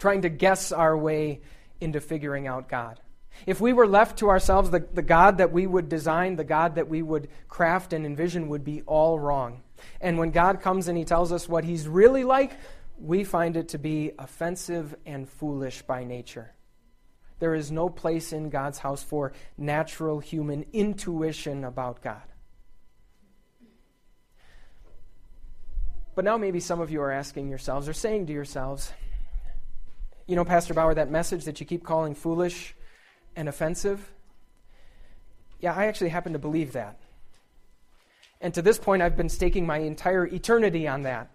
Trying 0.00 0.22
to 0.22 0.28
guess 0.28 0.72
our 0.72 0.98
way 0.98 1.40
into 1.80 2.00
figuring 2.00 2.48
out 2.48 2.68
God. 2.68 2.98
If 3.46 3.60
we 3.60 3.72
were 3.72 3.86
left 3.86 4.18
to 4.18 4.28
ourselves, 4.28 4.70
the, 4.70 4.80
the 4.80 5.02
God 5.02 5.38
that 5.38 5.52
we 5.52 5.66
would 5.66 5.88
design, 5.88 6.36
the 6.36 6.44
God 6.44 6.76
that 6.76 6.88
we 6.88 7.02
would 7.02 7.28
craft 7.48 7.92
and 7.92 8.06
envision 8.06 8.48
would 8.48 8.64
be 8.64 8.82
all 8.82 9.18
wrong. 9.18 9.62
And 10.00 10.18
when 10.18 10.30
God 10.30 10.60
comes 10.60 10.88
and 10.88 10.96
He 10.96 11.04
tells 11.04 11.32
us 11.32 11.48
what 11.48 11.64
He's 11.64 11.88
really 11.88 12.24
like, 12.24 12.52
we 12.98 13.24
find 13.24 13.56
it 13.56 13.68
to 13.70 13.78
be 13.78 14.12
offensive 14.18 14.94
and 15.04 15.28
foolish 15.28 15.82
by 15.82 16.04
nature. 16.04 16.52
There 17.40 17.54
is 17.54 17.72
no 17.72 17.88
place 17.88 18.32
in 18.32 18.50
God's 18.50 18.78
house 18.78 19.02
for 19.02 19.32
natural 19.58 20.20
human 20.20 20.64
intuition 20.72 21.64
about 21.64 22.00
God. 22.00 22.22
But 26.14 26.24
now 26.24 26.36
maybe 26.36 26.60
some 26.60 26.80
of 26.80 26.90
you 26.90 27.00
are 27.00 27.10
asking 27.10 27.48
yourselves 27.48 27.88
or 27.88 27.94
saying 27.94 28.26
to 28.26 28.32
yourselves, 28.32 28.92
you 30.26 30.36
know, 30.36 30.44
Pastor 30.44 30.74
Bauer, 30.74 30.94
that 30.94 31.10
message 31.10 31.44
that 31.46 31.58
you 31.58 31.66
keep 31.66 31.84
calling 31.84 32.14
foolish, 32.14 32.76
and 33.36 33.48
offensive? 33.48 34.12
Yeah, 35.60 35.74
I 35.74 35.86
actually 35.86 36.10
happen 36.10 36.32
to 36.32 36.38
believe 36.38 36.72
that. 36.72 36.98
And 38.40 38.52
to 38.54 38.62
this 38.62 38.78
point, 38.78 39.02
I've 39.02 39.16
been 39.16 39.28
staking 39.28 39.66
my 39.66 39.78
entire 39.78 40.26
eternity 40.26 40.88
on 40.88 41.02
that. 41.02 41.30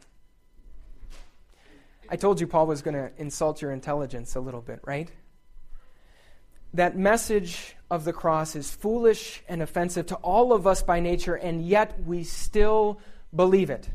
I 2.09 2.17
told 2.17 2.39
you 2.39 2.47
Paul 2.47 2.67
was 2.67 2.81
going 2.81 2.95
to 2.95 3.11
insult 3.17 3.61
your 3.61 3.71
intelligence 3.71 4.35
a 4.35 4.39
little 4.39 4.61
bit, 4.61 4.79
right? 4.85 5.09
That 6.73 6.97
message 6.97 7.75
of 7.89 8.03
the 8.03 8.13
cross 8.13 8.55
is 8.55 8.69
foolish 8.73 9.41
and 9.47 9.61
offensive 9.61 10.07
to 10.07 10.15
all 10.15 10.51
of 10.53 10.67
us 10.67 10.83
by 10.83 10.99
nature, 10.99 11.35
and 11.35 11.65
yet 11.65 11.97
we 12.05 12.23
still 12.23 12.99
believe 13.33 13.69
it. 13.69 13.89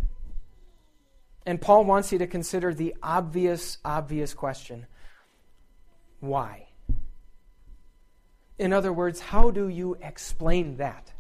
And 1.45 1.61
Paul 1.61 1.85
wants 1.85 2.13
you 2.13 2.19
to 2.19 2.27
consider 2.27 2.73
the 2.73 2.95
obvious, 3.03 3.79
obvious 3.85 4.33
question 4.35 4.87
why? 6.21 6.69
In 8.59 8.73
other 8.73 8.93
words, 8.93 9.21
how 9.21 9.51
do 9.51 9.69
you 9.69 9.97
explain 10.03 10.77
that? 10.77 11.13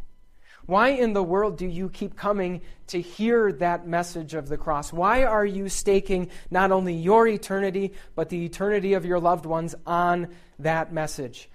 Why 0.66 0.90
in 0.90 1.12
the 1.12 1.22
world 1.22 1.58
do 1.58 1.66
you 1.66 1.88
keep 1.88 2.16
coming 2.16 2.62
to 2.88 3.00
hear 3.00 3.52
that 3.54 3.86
message 3.86 4.34
of 4.34 4.48
the 4.48 4.56
cross? 4.56 4.92
Why 4.92 5.24
are 5.24 5.44
you 5.44 5.68
staking 5.68 6.30
not 6.50 6.70
only 6.70 6.94
your 6.94 7.26
eternity, 7.26 7.92
but 8.14 8.28
the 8.28 8.44
eternity 8.44 8.94
of 8.94 9.04
your 9.04 9.18
loved 9.18 9.44
ones 9.44 9.74
on 9.86 10.28
that 10.60 10.92
message? 10.92 11.50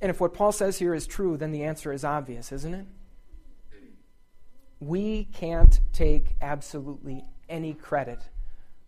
And 0.00 0.10
if 0.10 0.20
what 0.20 0.34
Paul 0.34 0.52
says 0.52 0.78
here 0.78 0.94
is 0.94 1.06
true, 1.06 1.38
then 1.38 1.50
the 1.50 1.64
answer 1.64 1.92
is 1.92 2.04
obvious, 2.04 2.52
isn't 2.52 2.74
it? 2.74 2.86
We 4.78 5.24
can't 5.32 5.80
take 5.94 6.36
absolutely 6.42 7.24
any 7.48 7.72
credit 7.72 8.20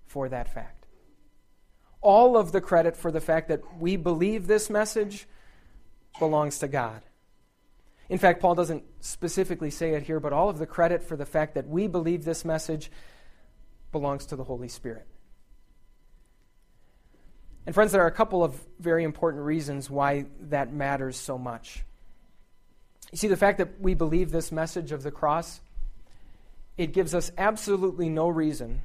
for 0.04 0.28
that 0.28 0.52
fact 0.52 0.77
all 2.00 2.36
of 2.36 2.52
the 2.52 2.60
credit 2.60 2.96
for 2.96 3.10
the 3.10 3.20
fact 3.20 3.48
that 3.48 3.80
we 3.80 3.96
believe 3.96 4.46
this 4.46 4.70
message 4.70 5.26
belongs 6.18 6.58
to 6.60 6.68
God. 6.68 7.02
In 8.08 8.18
fact, 8.18 8.40
Paul 8.40 8.54
doesn't 8.54 8.84
specifically 9.00 9.70
say 9.70 9.94
it 9.94 10.02
here, 10.02 10.20
but 10.20 10.32
all 10.32 10.48
of 10.48 10.58
the 10.58 10.66
credit 10.66 11.02
for 11.02 11.16
the 11.16 11.26
fact 11.26 11.54
that 11.54 11.68
we 11.68 11.86
believe 11.86 12.24
this 12.24 12.44
message 12.44 12.90
belongs 13.92 14.26
to 14.26 14.36
the 14.36 14.44
Holy 14.44 14.68
Spirit. 14.68 15.06
And, 17.66 17.74
friends, 17.74 17.92
there 17.92 18.02
are 18.02 18.06
a 18.06 18.12
couple 18.12 18.42
of 18.42 18.58
very 18.78 19.04
important 19.04 19.44
reasons 19.44 19.90
why 19.90 20.24
that 20.40 20.72
matters 20.72 21.16
so 21.16 21.36
much. 21.36 21.84
You 23.12 23.18
see, 23.18 23.28
the 23.28 23.36
fact 23.36 23.58
that 23.58 23.80
we 23.80 23.92
believe 23.92 24.30
this 24.30 24.50
message 24.50 24.90
of 24.90 25.02
the 25.02 25.10
cross, 25.10 25.60
it 26.78 26.92
gives 26.92 27.14
us 27.14 27.30
absolutely 27.36 28.08
no 28.08 28.28
reason 28.28 28.82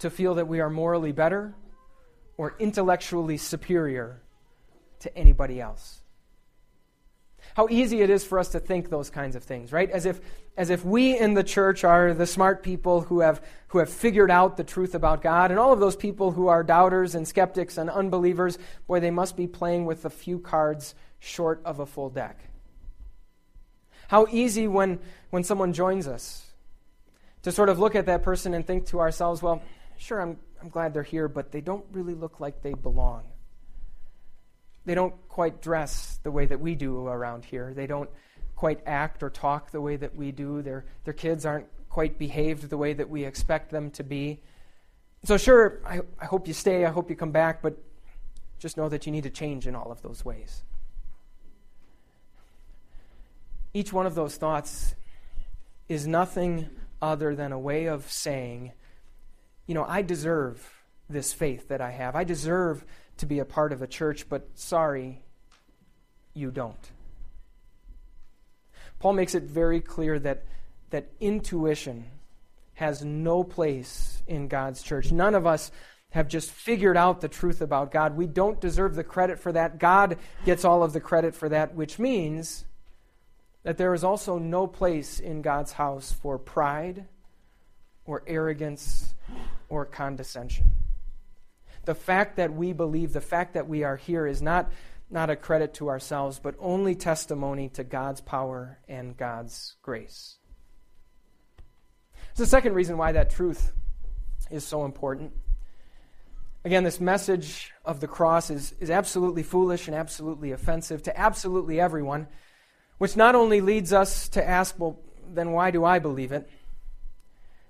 to 0.00 0.10
feel 0.10 0.34
that 0.34 0.48
we 0.48 0.60
are 0.60 0.68
morally 0.68 1.12
better 1.12 1.54
or 2.38 2.54
intellectually 2.58 3.36
superior 3.36 4.22
to 5.00 5.14
anybody 5.18 5.60
else. 5.60 6.00
How 7.54 7.66
easy 7.70 8.02
it 8.02 8.10
is 8.10 8.24
for 8.24 8.38
us 8.38 8.50
to 8.50 8.60
think 8.60 8.88
those 8.88 9.10
kinds 9.10 9.34
of 9.34 9.42
things, 9.42 9.72
right? 9.72 9.90
As 9.90 10.06
if, 10.06 10.20
as 10.56 10.70
if 10.70 10.84
we 10.84 11.18
in 11.18 11.34
the 11.34 11.42
church 11.42 11.82
are 11.82 12.14
the 12.14 12.26
smart 12.26 12.62
people 12.62 13.00
who 13.02 13.20
have, 13.20 13.42
who 13.68 13.78
have 13.78 13.90
figured 13.90 14.30
out 14.30 14.56
the 14.56 14.64
truth 14.64 14.94
about 14.94 15.22
God, 15.22 15.50
and 15.50 15.58
all 15.58 15.72
of 15.72 15.80
those 15.80 15.96
people 15.96 16.30
who 16.32 16.46
are 16.46 16.62
doubters 16.62 17.14
and 17.14 17.26
skeptics 17.26 17.76
and 17.76 17.90
unbelievers, 17.90 18.58
boy, 18.86 19.00
they 19.00 19.10
must 19.10 19.36
be 19.36 19.46
playing 19.46 19.86
with 19.86 20.04
a 20.04 20.10
few 20.10 20.38
cards 20.38 20.94
short 21.18 21.60
of 21.64 21.80
a 21.80 21.86
full 21.86 22.10
deck. 22.10 22.38
How 24.06 24.26
easy 24.30 24.68
when, 24.68 25.00
when 25.30 25.42
someone 25.42 25.72
joins 25.72 26.06
us 26.06 26.46
to 27.42 27.50
sort 27.50 27.68
of 27.68 27.78
look 27.78 27.94
at 27.94 28.06
that 28.06 28.22
person 28.22 28.54
and 28.54 28.66
think 28.66 28.86
to 28.86 29.00
ourselves, 29.00 29.42
well, 29.42 29.62
sure, 29.96 30.20
I'm 30.20 30.38
I'm 30.60 30.68
glad 30.68 30.94
they're 30.94 31.02
here, 31.02 31.28
but 31.28 31.52
they 31.52 31.60
don't 31.60 31.84
really 31.92 32.14
look 32.14 32.40
like 32.40 32.62
they 32.62 32.74
belong. 32.74 33.24
They 34.84 34.94
don't 34.94 35.14
quite 35.28 35.60
dress 35.60 36.18
the 36.22 36.30
way 36.30 36.46
that 36.46 36.60
we 36.60 36.74
do 36.74 37.06
around 37.06 37.44
here. 37.44 37.72
They 37.74 37.86
don't 37.86 38.10
quite 38.56 38.80
act 38.86 39.22
or 39.22 39.30
talk 39.30 39.70
the 39.70 39.80
way 39.80 39.96
that 39.96 40.16
we 40.16 40.32
do. 40.32 40.62
Their, 40.62 40.84
their 41.04 41.14
kids 41.14 41.46
aren't 41.46 41.66
quite 41.88 42.18
behaved 42.18 42.68
the 42.70 42.76
way 42.76 42.92
that 42.92 43.08
we 43.08 43.24
expect 43.24 43.70
them 43.70 43.90
to 43.92 44.02
be. 44.02 44.40
So, 45.24 45.36
sure, 45.36 45.80
I, 45.86 46.00
I 46.20 46.26
hope 46.26 46.48
you 46.48 46.54
stay. 46.54 46.84
I 46.84 46.90
hope 46.90 47.10
you 47.10 47.16
come 47.16 47.32
back, 47.32 47.60
but 47.62 47.76
just 48.58 48.76
know 48.76 48.88
that 48.88 49.06
you 49.06 49.12
need 49.12 49.24
to 49.24 49.30
change 49.30 49.66
in 49.66 49.74
all 49.74 49.92
of 49.92 50.02
those 50.02 50.24
ways. 50.24 50.62
Each 53.74 53.92
one 53.92 54.06
of 54.06 54.14
those 54.14 54.36
thoughts 54.36 54.94
is 55.88 56.06
nothing 56.06 56.68
other 57.00 57.34
than 57.34 57.52
a 57.52 57.58
way 57.58 57.86
of 57.86 58.10
saying 58.10 58.72
you 59.68 59.74
know, 59.74 59.84
I 59.84 60.02
deserve 60.02 60.66
this 61.08 61.32
faith 61.32 61.68
that 61.68 61.80
I 61.80 61.90
have. 61.90 62.16
I 62.16 62.24
deserve 62.24 62.84
to 63.18 63.26
be 63.26 63.38
a 63.38 63.44
part 63.44 63.72
of 63.72 63.82
a 63.82 63.86
church, 63.86 64.28
but 64.28 64.48
sorry, 64.54 65.20
you 66.34 66.50
don't. 66.50 66.90
Paul 68.98 69.12
makes 69.12 69.34
it 69.34 69.44
very 69.44 69.80
clear 69.80 70.18
that, 70.18 70.44
that 70.90 71.10
intuition 71.20 72.06
has 72.74 73.04
no 73.04 73.44
place 73.44 74.22
in 74.26 74.48
God's 74.48 74.82
church. 74.82 75.12
None 75.12 75.34
of 75.34 75.46
us 75.46 75.70
have 76.10 76.28
just 76.28 76.50
figured 76.50 76.96
out 76.96 77.20
the 77.20 77.28
truth 77.28 77.60
about 77.60 77.92
God. 77.92 78.16
We 78.16 78.26
don't 78.26 78.60
deserve 78.60 78.94
the 78.94 79.04
credit 79.04 79.38
for 79.38 79.52
that. 79.52 79.78
God 79.78 80.16
gets 80.46 80.64
all 80.64 80.82
of 80.82 80.94
the 80.94 81.00
credit 81.00 81.34
for 81.34 81.50
that, 81.50 81.74
which 81.74 81.98
means 81.98 82.64
that 83.64 83.76
there 83.76 83.92
is 83.92 84.02
also 84.02 84.38
no 84.38 84.66
place 84.66 85.20
in 85.20 85.42
God's 85.42 85.72
house 85.72 86.10
for 86.10 86.38
pride 86.38 87.04
or 88.08 88.22
arrogance 88.26 89.14
or 89.68 89.84
condescension. 89.84 90.72
The 91.84 91.94
fact 91.94 92.36
that 92.36 92.52
we 92.52 92.72
believe, 92.72 93.12
the 93.12 93.20
fact 93.20 93.54
that 93.54 93.68
we 93.68 93.84
are 93.84 93.96
here 93.96 94.26
is 94.26 94.42
not, 94.42 94.72
not 95.10 95.30
a 95.30 95.36
credit 95.36 95.74
to 95.74 95.88
ourselves, 95.88 96.40
but 96.42 96.54
only 96.58 96.94
testimony 96.94 97.68
to 97.70 97.84
God's 97.84 98.20
power 98.20 98.78
and 98.88 99.16
God's 99.16 99.76
grace. 99.82 100.38
It's 102.30 102.40
the 102.40 102.46
second 102.46 102.74
reason 102.74 102.96
why 102.96 103.12
that 103.12 103.30
truth 103.30 103.72
is 104.50 104.64
so 104.64 104.84
important. 104.84 105.32
Again, 106.64 106.84
this 106.84 107.00
message 107.00 107.72
of 107.84 108.00
the 108.00 108.08
cross 108.08 108.50
is, 108.50 108.74
is 108.80 108.90
absolutely 108.90 109.42
foolish 109.42 109.86
and 109.86 109.94
absolutely 109.94 110.52
offensive 110.52 111.02
to 111.04 111.18
absolutely 111.18 111.78
everyone, 111.80 112.26
which 112.96 113.16
not 113.16 113.34
only 113.34 113.60
leads 113.60 113.92
us 113.92 114.28
to 114.30 114.46
ask, 114.46 114.74
well, 114.78 114.98
then 115.30 115.52
why 115.52 115.70
do 115.70 115.84
I 115.84 115.98
believe 115.98 116.32
it? 116.32 116.48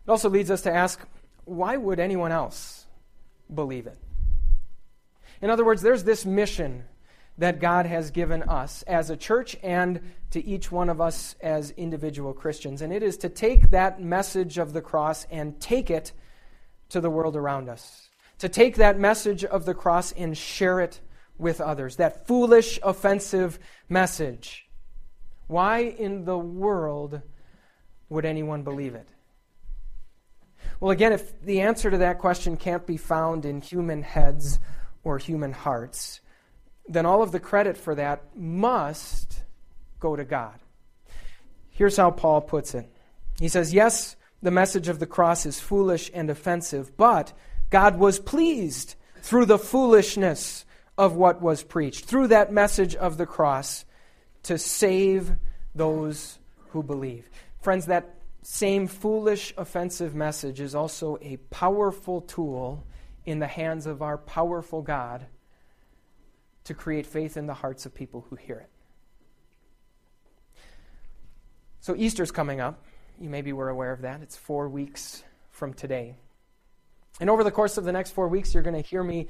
It 0.09 0.11
also 0.11 0.31
leads 0.31 0.51
us 0.51 0.63
to 0.63 0.73
ask, 0.73 1.07
why 1.45 1.77
would 1.77 2.01
anyone 2.01 2.33
else 2.33 2.87
believe 3.55 3.87
it? 3.87 3.99
In 5.43 5.51
other 5.51 5.67
words, 5.67 5.83
there's 5.83 6.03
this 6.03 6.25
mission 6.25 6.85
that 7.37 7.61
God 7.61 7.85
has 7.85 8.11
given 8.11 8.43
us 8.45 8.83
as 8.85 9.11
a 9.11 9.19
church 9.19 9.55
and 9.63 10.01
to 10.31 10.43
each 10.43 10.73
one 10.73 10.89
of 10.89 10.99
us 10.99 11.35
as 11.43 11.73
individual 11.73 12.33
Christians. 12.33 12.81
And 12.81 12.91
it 12.91 13.03
is 13.03 13.19
to 13.19 13.29
take 13.29 13.69
that 13.69 14.01
message 14.01 14.57
of 14.57 14.73
the 14.73 14.81
cross 14.81 15.27
and 15.31 15.61
take 15.61 15.91
it 15.91 16.15
to 16.89 17.03
the 17.03 17.11
world 17.11 17.37
around 17.37 17.69
us. 17.69 18.09
To 18.39 18.49
take 18.49 18.77
that 18.77 18.99
message 18.99 19.45
of 19.45 19.67
the 19.67 19.75
cross 19.75 20.13
and 20.13 20.35
share 20.35 20.81
it 20.81 21.03
with 21.37 21.61
others. 21.61 21.97
That 21.97 22.27
foolish, 22.27 22.81
offensive 22.83 23.59
message. 23.91 24.71
Why 25.49 25.81
in 25.81 26.25
the 26.25 26.39
world 26.39 27.21
would 28.09 28.25
anyone 28.25 28.63
believe 28.63 28.95
it? 28.95 29.11
Well, 30.81 30.93
again, 30.93 31.13
if 31.13 31.41
the 31.43 31.61
answer 31.63 31.91
to 31.91 31.99
that 31.99 32.19
question 32.19 32.57
can't 32.57 32.87
be 32.87 32.97
found 32.97 33.45
in 33.45 33.61
human 33.61 34.03
heads 34.03 34.61
or 35.03 35.19
human 35.19 35.53
hearts, 35.53 36.21
then 36.87 37.05
all 37.05 37.23
of 37.23 37.33
the 37.33 37.41
credit 37.41 37.77
for 37.77 37.95
that 37.97 38.37
must 38.37 39.43
go 39.99 40.15
to 40.15 40.25
God. 40.25 40.59
Here's 41.71 41.97
how 41.97 42.11
Paul 42.11 42.41
puts 42.41 42.75
it 42.75 42.89
He 43.41 43.49
says, 43.49 43.75
Yes, 43.75 44.17
the 44.41 44.51
message 44.51 44.89
of 44.89 45.01
the 45.01 45.07
cross 45.07 45.47
is 45.47 45.61
foolish 45.61 46.11
and 46.15 46.31
offensive, 46.31 46.97
but 46.97 47.33
God 47.71 47.99
was 47.99 48.21
pleased 48.21 48.95
through 49.21 49.47
the 49.47 49.59
foolishness 49.59 50.65
of 50.97 51.15
what 51.15 51.43
was 51.43 51.63
preached, 51.63 52.05
through 52.05 52.29
that 52.29 52.53
message 52.53 52.95
of 52.95 53.17
the 53.17 53.27
cross, 53.27 53.85
to 54.45 54.59
save 54.59 55.33
those 55.75 56.39
who 56.71 56.83
believe. 56.83 57.29
Friends, 57.61 57.87
that 57.87 58.18
same 58.43 58.87
foolish, 58.87 59.53
offensive 59.57 60.15
message 60.15 60.61
is 60.61 60.75
also 60.75 61.19
a 61.21 61.37
powerful 61.51 62.21
tool 62.21 62.87
in 63.25 63.39
the 63.41 63.47
hands 63.47 63.87
of 63.87 64.01
our 64.01 64.17
powerful 64.17 64.81
God 64.81 65.27
to 66.65 66.75
create 66.75 67.07
faith 67.07 67.37
in 67.37 67.47
the 67.47 67.55
hearts 67.55 67.87
of 67.87 67.95
people 67.95 68.27
who 68.29 68.37
hear 68.37 68.59
it. 68.59 68.71
So, 71.81 71.95
Easter's 71.97 72.31
coming 72.31 72.61
up. 72.61 72.85
You 73.21 73.29
maybe 73.29 73.53
were 73.53 73.69
aware 73.69 73.93
of 73.93 74.03
that. 74.03 74.23
It's 74.23 74.37
four 74.37 74.69
weeks 74.69 75.25
from 75.51 75.75
today. 75.75 76.17
And 77.21 77.29
over 77.29 77.43
the 77.43 77.51
course 77.51 77.79
of 77.79 77.85
the 77.85 77.93
next 77.93 78.13
four 78.13 78.29
weeks, 78.29 78.55
you're 78.55 78.63
going 78.63 78.81
to 78.81 78.89
hear 78.89 79.03
me 79.03 79.29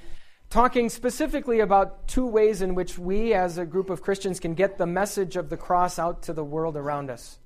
talking 0.51 0.89
specifically 0.89 1.61
about 1.61 2.07
two 2.09 2.27
ways 2.27 2.61
in 2.61 2.75
which 2.75 2.99
we, 2.99 3.33
as 3.35 3.59
a 3.59 3.65
group 3.65 3.91
of 3.91 4.03
Christians, 4.03 4.41
can 4.41 4.55
get 4.55 4.77
the 4.79 4.87
message 4.87 5.37
of 5.37 5.49
the 5.49 5.57
cross 5.57 5.99
out 5.99 6.23
to 6.25 6.33
the 6.33 6.45
world 6.45 6.77
around 6.77 7.11
us. 7.11 7.39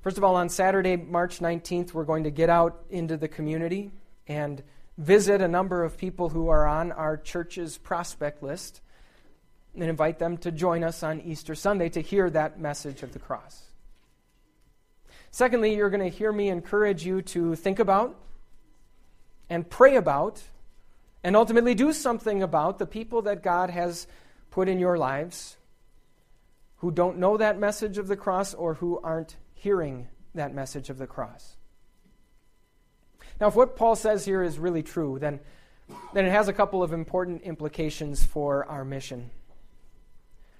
First 0.00 0.16
of 0.16 0.22
all, 0.22 0.36
on 0.36 0.48
Saturday, 0.48 0.96
March 0.96 1.40
19th, 1.40 1.92
we're 1.92 2.04
going 2.04 2.24
to 2.24 2.30
get 2.30 2.48
out 2.48 2.84
into 2.88 3.16
the 3.16 3.26
community 3.26 3.90
and 4.28 4.62
visit 4.96 5.40
a 5.40 5.48
number 5.48 5.82
of 5.82 5.98
people 5.98 6.28
who 6.28 6.48
are 6.48 6.66
on 6.66 6.92
our 6.92 7.16
church's 7.16 7.78
prospect 7.78 8.42
list 8.42 8.80
and 9.74 9.84
invite 9.84 10.20
them 10.20 10.36
to 10.38 10.52
join 10.52 10.84
us 10.84 11.02
on 11.02 11.20
Easter 11.20 11.56
Sunday 11.56 11.88
to 11.88 12.00
hear 12.00 12.30
that 12.30 12.60
message 12.60 13.02
of 13.02 13.12
the 13.12 13.18
cross. 13.18 13.64
Secondly, 15.32 15.74
you're 15.74 15.90
going 15.90 16.08
to 16.08 16.16
hear 16.16 16.32
me 16.32 16.48
encourage 16.48 17.04
you 17.04 17.20
to 17.20 17.56
think 17.56 17.80
about 17.80 18.16
and 19.50 19.68
pray 19.68 19.96
about 19.96 20.42
and 21.24 21.34
ultimately 21.34 21.74
do 21.74 21.92
something 21.92 22.42
about 22.42 22.78
the 22.78 22.86
people 22.86 23.22
that 23.22 23.42
God 23.42 23.70
has 23.70 24.06
put 24.50 24.68
in 24.68 24.78
your 24.78 24.96
lives 24.96 25.57
who 26.78 26.90
don't 26.90 27.18
know 27.18 27.36
that 27.36 27.58
message 27.58 27.98
of 27.98 28.08
the 28.08 28.16
cross 28.16 28.54
or 28.54 28.74
who 28.74 28.98
aren't 29.00 29.36
hearing 29.54 30.08
that 30.34 30.54
message 30.54 30.90
of 30.90 30.98
the 30.98 31.06
cross. 31.06 31.56
Now, 33.40 33.48
if 33.48 33.54
what 33.54 33.76
Paul 33.76 33.96
says 33.96 34.24
here 34.24 34.42
is 34.42 34.58
really 34.58 34.82
true, 34.82 35.18
then, 35.18 35.40
then 36.12 36.26
it 36.26 36.30
has 36.30 36.48
a 36.48 36.52
couple 36.52 36.82
of 36.82 36.92
important 36.92 37.42
implications 37.42 38.24
for 38.24 38.64
our 38.66 38.84
mission. 38.84 39.30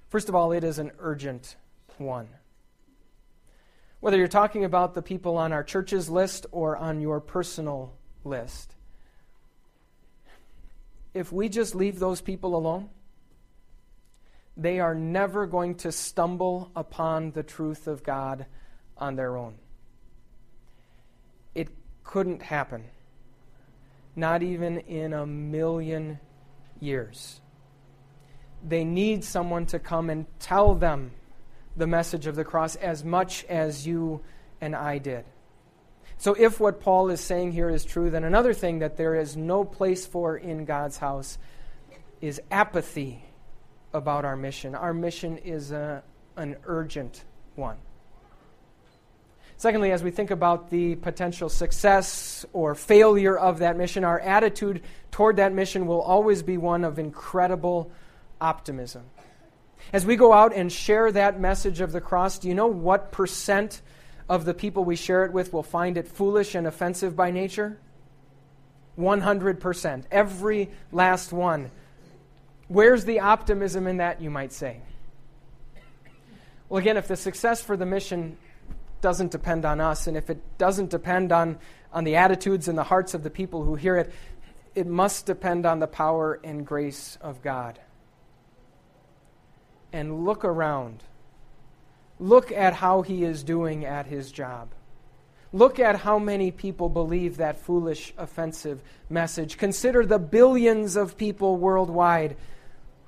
First 0.09 0.29
of 0.29 0.35
all, 0.35 0.53
it 0.53 0.65
is 0.65 0.79
an 0.79 0.93
urgent 0.99 1.57
one. 1.99 2.29
Whether 4.01 4.17
you're 4.17 4.29
talking 4.29 4.65
about 4.65 4.95
the 4.95 5.03
people 5.03 5.37
on 5.37 5.53
our 5.53 5.65
church's 5.65 6.09
list 6.09 6.47
or 6.53 6.77
on 6.77 7.01
your 7.01 7.21
personal 7.21 7.95
list, 8.25 8.75
if 11.15 11.33
we 11.33 11.49
just 11.49 11.75
leave 11.75 11.99
those 11.99 12.21
people 12.21 12.55
alone, 12.55 12.91
they 14.59 14.81
are 14.81 14.95
never 14.95 15.47
going 15.47 15.77
to 15.77 15.93
stumble 15.93 16.73
upon 16.75 17.31
the 17.31 17.45
truth 17.45 17.87
of 17.87 18.03
God 18.03 18.45
on 18.97 19.15
their 19.15 19.37
own. 19.37 19.55
It 21.55 21.69
couldn't 22.03 22.43
happen, 22.43 22.85
not 24.17 24.43
even 24.43 24.79
in 24.79 25.13
a 25.13 25.25
million 25.25 26.19
years. 26.81 27.41
They 28.67 28.83
need 28.83 29.23
someone 29.23 29.67
to 29.67 29.79
come 29.79 30.11
and 30.11 30.27
tell 30.41 30.75
them 30.75 31.13
the 31.77 31.87
message 31.87 32.27
of 32.27 32.35
the 32.35 32.45
cross 32.45 32.75
as 32.75 33.05
much 33.05 33.45
as 33.45 33.87
you 33.87 34.21
and 34.61 34.75
I 34.75 34.99
did. 34.99 35.25
So, 36.21 36.35
if 36.35 36.59
what 36.59 36.81
Paul 36.81 37.11
is 37.11 37.21
saying 37.21 37.53
here 37.53 37.71
is 37.71 37.85
true, 37.85 38.11
then 38.11 38.25
another 38.25 38.53
thing 38.53 38.81
that 38.81 38.97
there 38.97 39.15
is 39.15 39.37
no 39.37 39.65
place 39.65 40.05
for 40.05 40.37
in 40.37 40.65
God's 40.65 40.99
house 40.99 41.39
is 42.21 42.41
apathy 42.51 43.23
about 43.93 44.25
our 44.25 44.37
mission. 44.37 44.75
Our 44.75 44.95
mission 44.95 45.39
is 45.39 45.73
a, 45.73 46.03
an 46.37 46.57
urgent 46.65 47.25
one. 47.55 47.77
Secondly, 49.57 49.91
as 49.91 50.05
we 50.05 50.13
think 50.13 50.31
about 50.31 50.71
the 50.71 50.95
potential 50.95 51.49
success 51.49 52.47
or 52.53 52.77
failure 52.77 53.37
of 53.37 53.59
that 53.59 53.77
mission, 53.77 54.05
our 54.05 54.21
attitude 54.21 54.83
toward 55.11 55.37
that 55.37 55.53
mission 55.53 55.87
will 55.87 56.01
always 56.01 56.45
be 56.45 56.57
one 56.57 56.85
of 56.85 56.99
incredible 56.99 57.91
optimism. 58.41 59.05
As 59.93 60.07
we 60.07 60.15
go 60.15 60.33
out 60.33 60.55
and 60.55 60.71
share 60.71 61.11
that 61.11 61.41
message 61.41 61.81
of 61.81 61.91
the 61.91 62.01
cross, 62.01 62.39
do 62.39 62.47
you 62.47 62.55
know 62.55 62.69
what 62.69 63.11
percent 63.11 63.83
of 64.29 64.45
the 64.45 64.55
people 64.55 64.85
we 64.85 64.95
share 64.95 65.25
it 65.25 65.33
with 65.33 65.53
will 65.53 65.65
find 65.65 65.97
it 65.97 66.07
foolish 66.07 66.55
and 66.55 66.67
offensive 66.67 67.17
by 67.17 67.33
nature? 67.33 67.79
100%. 68.97 70.05
Every 70.11 70.71
last 70.93 71.33
one. 71.33 71.71
Where's 72.69 73.05
the 73.05 73.21
optimism 73.21 73.87
in 73.87 73.97
that, 73.97 74.21
you 74.21 74.31
might 74.31 74.53
say? 74.53 74.81
Well, 76.69 76.79
again, 76.79 76.99
if 76.99 77.09
the 77.09 77.17
success 77.17 77.63
for 77.63 77.77
the 77.77 77.87
mission 77.87 78.37
doesn't 79.01 79.31
depend 79.31 79.65
on 79.65 79.81
us, 79.81 80.07
and 80.07 80.17
if 80.17 80.29
it 80.29 80.39
doesn't 80.59 80.91
depend 80.91 81.33
on, 81.33 81.59
on 81.93 82.05
the 82.05 82.17
attitudes 82.17 82.69
and 82.69 82.77
the 82.77 82.85
hearts 82.85 83.15
of 83.15 83.23
the 83.23 83.31
people 83.31 83.65
who 83.65 83.75
hear 83.75 83.97
it, 83.97 84.13
it 84.75 84.87
must 84.87 85.25
depend 85.25 85.65
on 85.65 85.79
the 85.79 85.87
power 85.87 86.39
and 86.45 86.67
grace 86.67 87.17
of 87.23 87.43
God. 87.43 87.79
And 89.93 90.27
look 90.27 90.45
around. 90.45 91.03
Look 92.21 92.53
at 92.53 92.75
how 92.75 93.01
he 93.01 93.25
is 93.25 93.43
doing 93.43 93.87
at 93.87 94.07
his 94.07 94.31
job. 94.31 94.69
Look 95.53 95.79
at 95.79 96.01
how 96.01 96.19
many 96.19 96.51
people 96.51 96.91
believe 96.91 97.39
that 97.39 97.59
foolish, 97.59 98.13
offensive 98.19 98.83
message. 99.09 99.57
Consider 99.57 100.05
the 100.05 100.19
billions 100.19 100.97
of 100.97 101.17
people 101.17 101.57
worldwide 101.57 102.37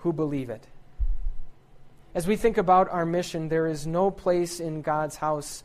who 0.01 0.13
believe 0.13 0.51
it. 0.51 0.67
As 2.15 2.27
we 2.27 2.37
think 2.37 2.59
about 2.59 2.89
our 2.91 3.07
mission, 3.07 3.49
there 3.49 3.67
is 3.67 3.87
no 3.87 4.11
place 4.11 4.61
in 4.61 4.83
God's 4.83 5.17
house 5.17 5.63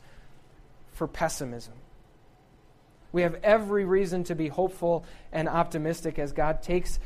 for 0.91 1.07
pessimism. 1.07 1.73
We 3.11 3.23
have 3.23 3.35
every 3.43 3.85
reason 3.85 4.23
to 4.25 4.35
be 4.35 4.49
hopeful 4.49 5.05
and 5.31 5.47
optimistic 5.47 6.19
as 6.19 6.33
God 6.33 6.61
takes 6.61 6.99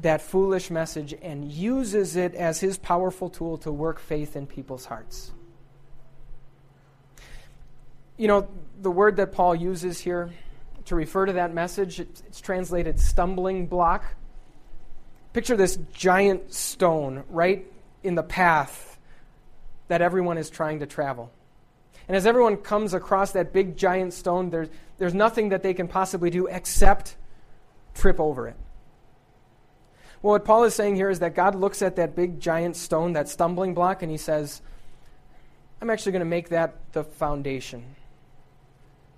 that 0.00 0.22
foolish 0.22 0.70
message 0.70 1.14
and 1.20 1.50
uses 1.52 2.16
it 2.16 2.34
as 2.34 2.60
his 2.60 2.78
powerful 2.78 3.28
tool 3.28 3.58
to 3.58 3.70
work 3.70 4.00
faith 4.00 4.34
in 4.34 4.46
people's 4.46 4.86
hearts. 4.86 5.32
You 8.16 8.28
know, 8.28 8.48
the 8.80 8.90
word 8.90 9.16
that 9.16 9.32
Paul 9.32 9.54
uses 9.54 10.00
here 10.00 10.30
to 10.86 10.94
refer 10.94 11.26
to 11.26 11.34
that 11.34 11.52
message, 11.52 12.00
it's 12.00 12.40
translated 12.40 12.98
stumbling 12.98 13.66
block. 13.66 14.04
Picture 15.32 15.56
this 15.56 15.78
giant 15.92 16.52
stone 16.52 17.24
right 17.28 17.66
in 18.02 18.14
the 18.14 18.22
path 18.22 18.98
that 19.88 20.02
everyone 20.02 20.38
is 20.38 20.50
trying 20.50 20.80
to 20.80 20.86
travel. 20.86 21.30
And 22.08 22.16
as 22.16 22.26
everyone 22.26 22.56
comes 22.56 22.94
across 22.94 23.32
that 23.32 23.52
big 23.52 23.76
giant 23.76 24.12
stone, 24.12 24.50
there's, 24.50 24.68
there's 24.98 25.14
nothing 25.14 25.50
that 25.50 25.62
they 25.62 25.74
can 25.74 25.86
possibly 25.86 26.30
do 26.30 26.46
except 26.46 27.16
trip 27.94 28.18
over 28.18 28.48
it. 28.48 28.56
Well, 30.22 30.32
what 30.32 30.44
Paul 30.44 30.64
is 30.64 30.74
saying 30.74 30.96
here 30.96 31.08
is 31.08 31.20
that 31.20 31.34
God 31.34 31.54
looks 31.54 31.82
at 31.82 31.96
that 31.96 32.16
big 32.16 32.40
giant 32.40 32.76
stone, 32.76 33.12
that 33.12 33.28
stumbling 33.28 33.74
block, 33.74 34.02
and 34.02 34.10
he 34.10 34.16
says, 34.16 34.60
I'm 35.80 35.88
actually 35.88 36.12
going 36.12 36.20
to 36.20 36.26
make 36.26 36.48
that 36.50 36.92
the 36.92 37.04
foundation. 37.04 37.84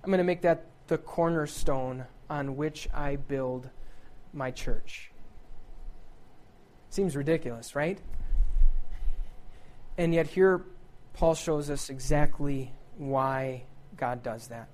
I'm 0.03 0.09
going 0.09 0.19
to 0.19 0.23
make 0.23 0.41
that 0.41 0.65
the 0.87 0.97
cornerstone 0.97 2.05
on 2.29 2.55
which 2.55 2.87
I 2.93 3.15
build 3.15 3.69
my 4.33 4.51
church. 4.51 5.12
Seems 6.93 7.15
ridiculous, 7.15 7.75
right? 7.75 7.97
And 9.97 10.13
yet, 10.13 10.27
here 10.27 10.61
Paul 11.13 11.33
shows 11.33 11.71
us 11.71 11.89
exactly 11.89 12.71
why 12.99 13.63
God 13.97 14.21
does 14.21 14.49
that. 14.49 14.67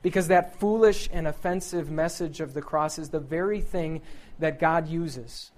Because 0.00 0.28
that 0.28 0.60
foolish 0.60 1.08
and 1.12 1.26
offensive 1.26 1.90
message 1.90 2.40
of 2.40 2.54
the 2.54 2.62
cross 2.62 3.00
is 3.00 3.08
the 3.08 3.18
very 3.18 3.60
thing 3.60 4.00
that 4.38 4.60
God 4.60 4.86
uses. 4.86 5.50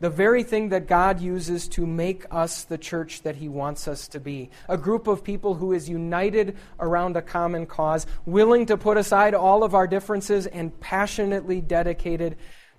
The 0.00 0.10
very 0.10 0.42
thing 0.42 0.70
that 0.70 0.88
God 0.88 1.20
uses 1.20 1.68
to 1.68 1.86
make 1.86 2.24
us 2.32 2.64
the 2.64 2.76
church 2.76 3.22
that 3.22 3.36
He 3.36 3.48
wants 3.48 3.86
us 3.86 4.08
to 4.08 4.18
be. 4.18 4.50
A 4.68 4.76
group 4.76 5.06
of 5.06 5.22
people 5.22 5.54
who 5.54 5.72
is 5.72 5.88
united 5.88 6.56
around 6.80 7.16
a 7.16 7.22
common 7.22 7.66
cause, 7.66 8.04
willing 8.26 8.66
to 8.66 8.76
put 8.76 8.96
aside 8.96 9.32
all 9.32 9.62
of 9.62 9.76
our 9.76 9.86
differences 9.86 10.48
and 10.48 10.80
passionately 10.80 11.60
dedicated 11.60 12.36